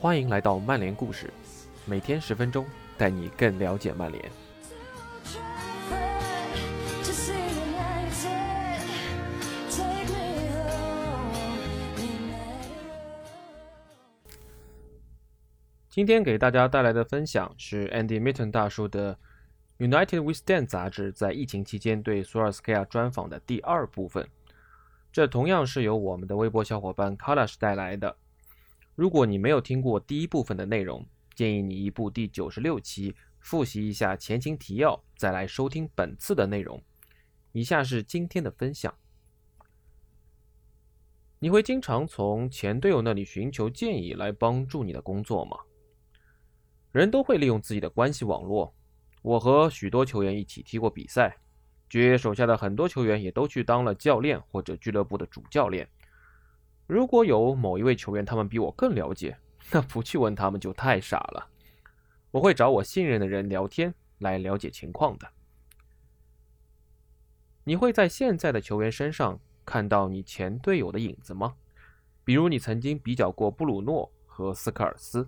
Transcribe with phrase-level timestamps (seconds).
[0.00, 1.30] 欢迎来到曼联故事，
[1.84, 2.64] 每天十分钟，
[2.96, 4.24] 带你更了解曼联。
[15.90, 19.18] 今天给大家带来的分享是 Andy Mitton 大叔的
[19.86, 24.26] 《United We Stand》杂志在疫情期间对索尔斯克亚专访的第二部分。
[25.12, 28.16] 这同样是由我们的微博小伙伴 Kalash 带来的。
[29.00, 31.02] 如果你没有听过第一部分的内容，
[31.34, 36.78] 建议你移步第九十六期，复习一下前情提要，再来收听本次的内容。
[37.52, 38.94] 以下是今天的分享。
[41.38, 45.56] 你会经常从前队友那里寻求建议来帮助你的工作吗？
[46.92, 48.74] 人都会利用自己的关系网络。
[49.22, 51.38] 我和许多球员一起踢过比赛，
[51.88, 55.88] 爵爷手下的很多球员也都去当了教练或者俱乐部的主教练。
[56.90, 59.38] 如果有某一位球员他们比我更了解，
[59.70, 61.48] 那不去问他们就太傻了。
[62.32, 65.28] 我会找我信任的人聊天来了解情况的。
[67.62, 71.54] 你会在现在的球员身上看到你前队友的影子吗？
[72.24, 75.24] 比如你曾经比较过布鲁诺和斯科尔斯。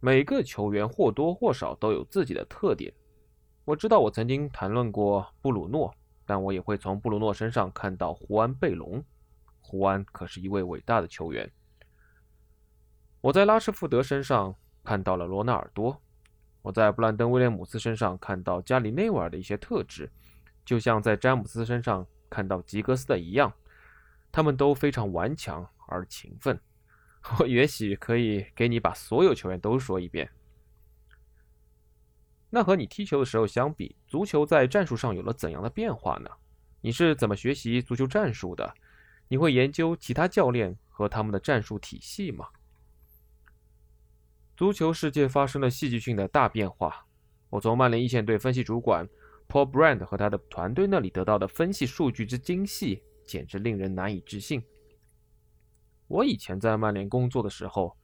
[0.00, 2.92] 每个球员或多或少都有自己的特点。
[3.64, 5.94] 我知道我曾经谈论过布鲁诺，
[6.26, 9.04] 但我也会从布鲁诺身上看到胡安·贝隆。
[9.68, 11.50] 胡安可是一位伟大的球员。
[13.20, 16.00] 我在拉什福德身上看到了罗纳尔多，
[16.62, 20.10] 我在布兰登·威廉姆斯身上看到加里内瓦尔的一些特质，
[20.64, 23.52] 就像在詹姆斯身上看到吉格斯的一样，
[24.32, 26.58] 他们都非常顽强而勤奋。
[27.38, 30.26] 我也许可以给你把所有球员都说一遍。
[32.48, 36.30] 那和你踢球的时候相比，足球在战术上有了怎样的变化呢？
[36.80, 38.72] 你是怎么学习足球战术的？
[39.28, 42.48] 你会研究其他教练和他们的战术体系吗？
[44.56, 47.06] 足球世界发生了戏剧性的大变化。
[47.50, 49.08] 我从曼联一线队分析主管
[49.48, 54.62] Paul Brand 和他的团队那里得到的分析数据之精细，简直令人难以置信。
[56.08, 57.96] 我以前在曼联工作的时候，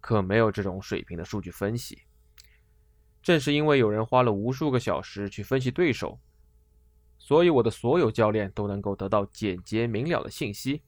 [0.00, 2.02] 可没有这种水平的数据分析。
[3.22, 6.18] 正是因为有人花了无数个小时去分析对手。
[7.22, 10.82] 所以，我的所有教练都能够得到简洁明了的信息，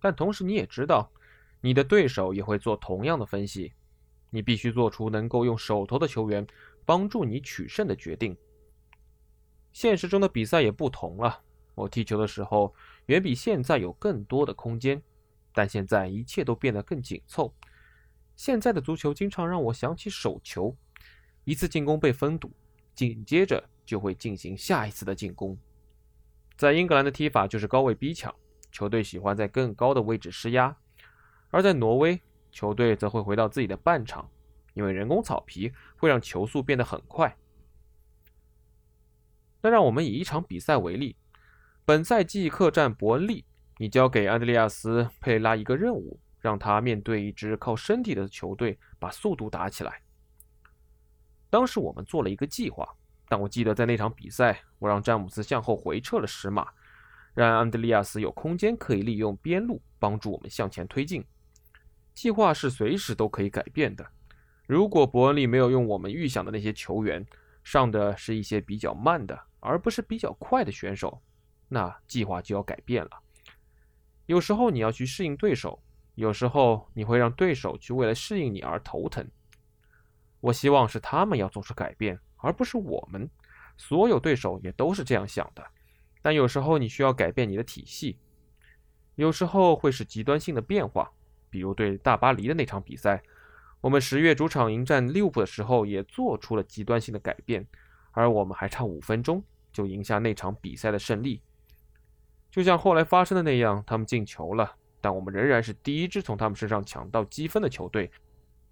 [0.00, 1.12] 但同时你也知道，
[1.60, 3.72] 你的对手也会做同样的分析。
[4.30, 6.44] 你必须做出能够用手头的球员
[6.84, 8.36] 帮助你取胜的决定。
[9.72, 11.40] 现实中的比赛也不同了。
[11.74, 12.74] 我踢球的时候
[13.06, 15.00] 远比现在有更多的空间，
[15.52, 17.54] 但现在一切都变得更紧凑。
[18.34, 20.74] 现在的足球经常让我想起手球，
[21.44, 22.50] 一次进攻被封堵，
[22.94, 25.56] 紧接着就会进行下一次的进攻。
[26.56, 28.34] 在英格兰的踢法就是高位逼抢，
[28.72, 30.74] 球队喜欢在更高的位置施压；
[31.50, 32.18] 而在挪威，
[32.50, 34.26] 球队则会回到自己的半场，
[34.72, 37.36] 因为人工草皮会让球速变得很快。
[39.60, 41.16] 那让我们以一场比赛为例，
[41.84, 43.44] 本赛季客战伯恩利，
[43.76, 50.00] 你交给安德烈亚斯·佩拉一个任务，让他面对一支靠身体的球队，把速度打起来。
[51.50, 52.96] 当时我们做了一个计划。
[53.28, 56.68] 但我记得在那场比赛，我让詹姆斯向后回撤了十码，
[57.34, 61.24] 让安德利亚斯有空间可以利用边路帮助我们向前推进。
[62.14, 64.06] 计划是随时都可以改变的。
[64.66, 67.24] 如果伯恩利没有用我们预想的那些球员，
[67.62, 71.20] 上的是一些比较慢的，而不是比较快的选手，
[71.68, 73.10] 那计划就要改变了。
[74.26, 75.82] 有时候你要去适应对手，
[76.14, 79.28] 有时候你会让对手去为了适应你而头疼。
[80.40, 82.18] 我希望是他们要做出改变。
[82.36, 83.28] 而不是我们，
[83.76, 85.64] 所有对手也都是这样想的。
[86.22, 88.18] 但有时候你需要改变你的体系，
[89.14, 91.10] 有时候会是极端性的变化。
[91.48, 93.22] 比如对大巴黎的那场比赛，
[93.80, 97.66] 我们十月主场迎战利物浦的时候也做出了极端性的改变，
[98.10, 99.42] 而我们还差五分钟
[99.72, 101.40] 就赢下那场比赛的胜利。
[102.50, 108.10] 就像后来发生的那样，他们进球了，但我们仍然是第一支从他们身上抢到积分的球队，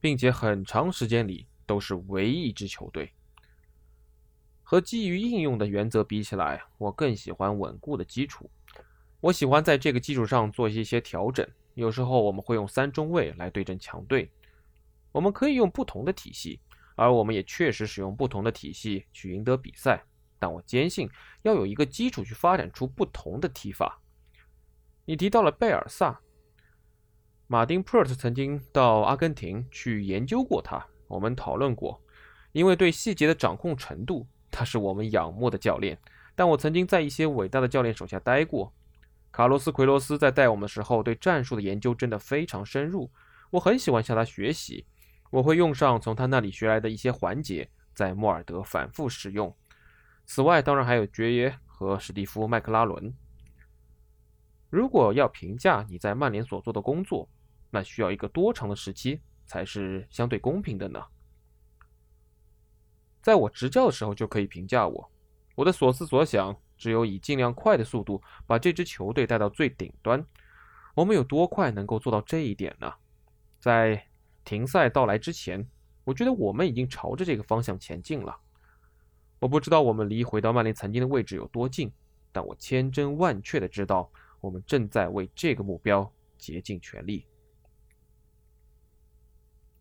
[0.01, 3.11] 并且很长时间里都是唯一一支球队。
[4.75, 8.51] 和基于应用的原则比起来，我更喜欢稳固的基础。
[9.21, 11.49] 我喜欢在这个基础上做一些调整。
[11.75, 14.29] 有时候我们会用三中卫来对阵强队，
[15.13, 16.59] 我们可以用不同的体系，
[16.97, 20.03] 而我们也确实使用不同的体系去赢得比赛。
[20.41, 21.09] 但我坚信
[21.43, 24.03] 要有一个基础去发展出不同的踢法。
[25.05, 26.21] 你提到了贝尔萨，
[27.47, 32.03] 马丁·普尔特曾经到阿根廷去研究过他，我们讨论过，
[32.51, 34.27] 因为对细节的掌控程度。
[34.55, 35.99] 他是我们仰慕的教练，
[36.37, 38.73] 但我曾经在一些伟大的教练手下待过。
[39.33, 43.11] 卡洛斯·奎罗斯在带我们的时候，对战术的研究真的非常深入。
[43.51, 44.87] 我很喜欢向他学习，
[45.31, 49.53] 我会用上从他那里学来的一些环节，在莫尔德反复使用。
[50.25, 53.13] 此外，当然还有爵爷和史蒂夫·麦克拉伦。
[54.71, 57.29] 如果要评价你在曼联所做的工作，
[57.71, 61.05] 那需要一个多长的时期才是相对公平的呢？
[63.25, 65.11] 在我执教的时候就可以评价我，
[65.55, 70.23] 我的所思所想只有以尽量快的速度把这支球队带到最顶端。
[70.95, 72.93] 我们有多快能够做到这一点呢？
[73.59, 74.07] 在
[74.45, 75.67] 停赛到来之前，
[76.05, 78.37] 我觉得我们已经朝着这个方向前进了。
[79.39, 81.91] 我不知道我们离回到曼联曾经的位置有多近，
[82.31, 84.11] 但我千真万确的知道，
[84.43, 87.27] 我们正在为这个目标竭尽全力。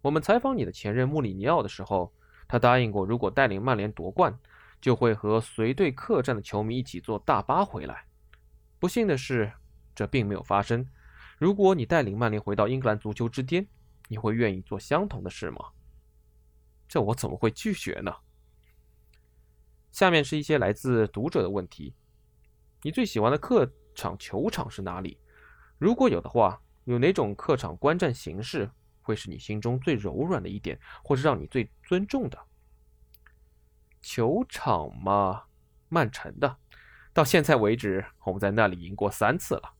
[0.01, 2.09] 我们采访你的前任穆里尼奥的时候，
[2.53, 4.31] 他答应过，如果带领曼联夺冠，
[4.79, 8.05] 就会和随队客战的球迷一起坐大巴回来。
[8.77, 9.51] 不幸的是，
[9.95, 10.87] 这并没有发生。
[11.39, 13.67] 如果你带领曼联回到英格兰足球之巅，
[14.07, 15.65] 你会愿意做相同的事吗？
[16.87, 18.15] 这我怎么会拒绝呢？
[19.91, 21.95] 下面是一些来自读者的问题：
[22.83, 25.17] 你最喜欢的客场球场是哪里？
[25.79, 28.69] 如果有的话，有哪种客场观战形式
[29.03, 32.39] 会是你心中最柔软的一点，或是让你最尊重的？
[34.01, 35.43] 球场嘛，
[35.89, 36.57] 曼城的，
[37.13, 39.73] 到现在为止，我们在那里赢过三次了。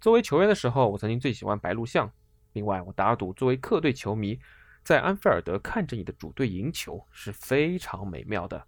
[0.00, 2.10] 作为球员的时候，我曾经最喜欢白鹿巷。
[2.52, 4.38] 另外，我打赌，作为客队球迷，
[4.82, 8.66] 在安菲尔德看着你的主队赢球是非常美妙的。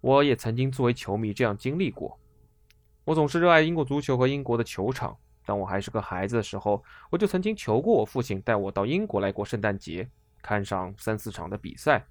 [0.00, 2.18] 我也曾经作为球迷这样经历过。
[3.04, 5.18] 我总是热爱英国足球和英国的球场。
[5.48, 10.06] 当我还是个孩子的时候，我就曾经求过我父亲带我到英国来过圣诞节，
[10.42, 12.04] 看上三四场的比赛。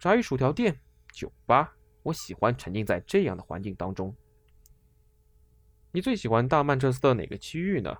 [0.00, 0.76] 炸鱼薯条店、
[1.12, 1.72] 酒吧，
[2.02, 4.12] 我喜欢沉浸在这样的环境当中。
[5.92, 7.96] 你最喜欢大曼彻斯特哪个区域呢？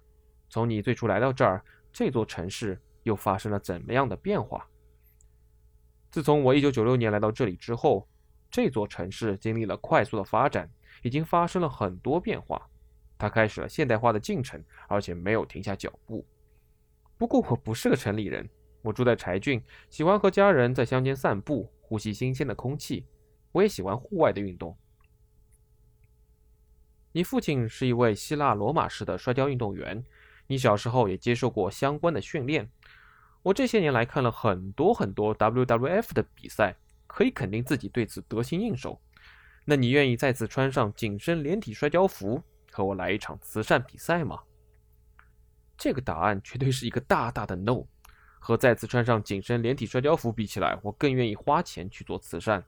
[0.51, 4.69] 从你最初来到这儿，这座城市又发生了怎么样的变化？
[6.11, 8.09] 自从我1996年来到这里之后，
[8.51, 10.69] 这座城市经历了快速的发展，
[11.05, 12.69] 已经发生了很多变化。
[13.19, 16.27] 他开始了现代化的进程，而且没有停下脚步。
[17.19, 18.49] 不过我不是个城里人，
[18.83, 23.07] 我住在柴郡，喜欢和家人在乡间散步，呼吸新鲜的空气。
[23.53, 24.77] 我也喜欢户外的运动。
[27.13, 30.05] 你父亲是一位希腊罗马式的摔跤运动员，
[30.47, 32.69] 你小时候也接受过相关的训练。
[33.43, 36.77] 我这些年来看了很多很多 WWF 的比赛，
[37.07, 39.01] 可以肯定自己对此得心应手。
[39.65, 42.43] 那你愿意再次穿上紧身连体摔跤服，
[42.77, 44.39] 和我来一场慈善比赛吗？
[45.79, 47.87] 这个答案绝对是一个大大的 no。
[48.39, 52.63] 和再次穿上紧身连体摔跤服比起来，我更愿意花钱去做慈善。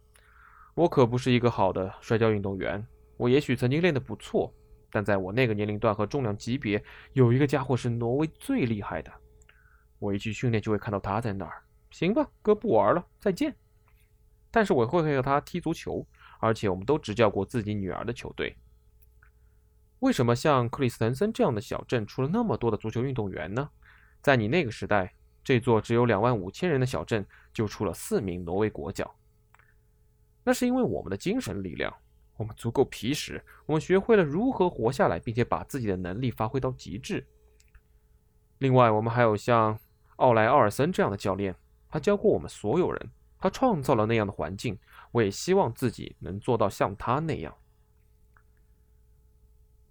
[0.74, 2.82] 我可不是一个好的摔跤运动员。
[3.18, 4.50] 我也许曾经练得不错，
[4.90, 6.82] 但在我那个年龄段和重量级别，
[7.12, 9.12] 有一个家伙是挪威最厉害的。
[9.98, 11.62] 我一去训练就会看到他在那儿。
[11.90, 13.54] 行吧，哥不玩了，再见。
[14.50, 16.04] 但是我会和他踢足球，
[16.40, 18.56] 而且我们都执教过自己女儿的球队。
[20.00, 23.68] 为什么像克里斯滕森这样的小镇出了那么多的足球运动员呢？
[24.22, 29.14] 在你那个时代，这座只有两万五千人的小镇就出了四名挪威国脚。
[30.44, 31.92] 那是因为我们的精神力量。
[32.36, 37.26] 我们足够皮实，我们学会了如何活下来，并且把自己的能力发挥到极致。
[38.58, 39.76] 另外，我们还有像
[40.14, 41.56] 奥莱·奥尔森这样的教练，
[41.88, 44.78] 他教过我们所有人，他创造了那样的环境。
[45.10, 47.52] 我也希望自己能做到像他那样。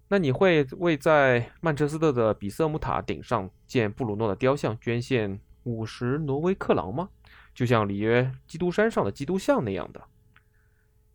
[0.08, 7.10] 那你会为在曼彻斯特的比瑟姆塔顶上建布鲁诺的雕像捐献五十挪威克朗吗？
[7.54, 10.02] 就像里约基督山上的基督像那样的？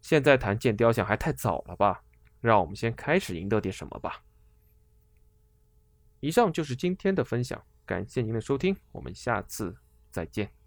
[0.01, 2.03] 现在谈建雕像还太早了吧？
[2.39, 4.21] 让我们先开始赢得点什么吧。
[6.19, 9.75] 以上就是今天的分享，感谢您的收听，我们下次
[10.11, 10.62] 再见。